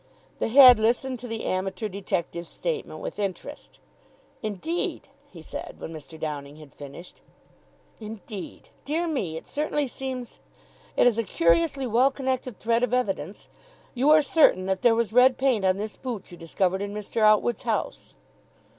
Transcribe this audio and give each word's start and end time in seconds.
The 0.39 0.47
Head 0.47 0.79
listened 0.79 1.19
to 1.19 1.27
the 1.27 1.43
amateur 1.45 1.87
detective's 1.87 2.49
statement 2.49 3.01
with 3.01 3.19
interest. 3.19 3.79
"Indeed?" 4.41 5.09
he 5.29 5.43
said, 5.43 5.75
when 5.77 5.93
Mr. 5.93 6.19
Downing 6.19 6.55
had 6.55 6.73
finished. 6.73 7.21
"Indeed? 7.99 8.69
Dear 8.83 9.07
me! 9.07 9.37
It 9.37 9.45
certainly 9.45 9.85
seems 9.85 10.39
It 10.97 11.05
is 11.05 11.19
a 11.19 11.23
curiously 11.23 11.85
well 11.85 12.09
connected 12.09 12.57
thread 12.57 12.81
of 12.81 12.95
evidence. 12.95 13.47
You 13.93 14.09
are 14.09 14.23
certain 14.23 14.65
that 14.65 14.81
there 14.81 14.95
was 14.95 15.13
red 15.13 15.37
paint 15.37 15.63
on 15.63 15.77
this 15.77 15.95
boot 15.97 16.31
you 16.31 16.35
discovered 16.35 16.81
in 16.81 16.95
Mr. 16.95 17.21
Outwood's 17.21 17.61
house?" 17.61 18.15